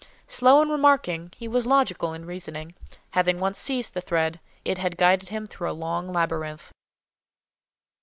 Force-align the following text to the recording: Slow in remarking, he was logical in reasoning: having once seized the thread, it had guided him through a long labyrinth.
Slow 0.25 0.63
in 0.63 0.69
remarking, 0.69 1.31
he 1.37 1.47
was 1.47 1.67
logical 1.67 2.11
in 2.11 2.25
reasoning: 2.25 2.73
having 3.11 3.39
once 3.39 3.59
seized 3.59 3.93
the 3.93 4.01
thread, 4.01 4.39
it 4.65 4.79
had 4.79 4.97
guided 4.97 5.29
him 5.29 5.45
through 5.45 5.69
a 5.69 5.73
long 5.77 6.07
labyrinth. 6.07 6.71